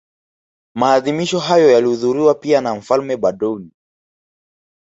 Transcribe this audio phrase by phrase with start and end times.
[0.75, 3.71] Maadhimisho hayo yalihudhuriwa pia na Mfalme Baudouin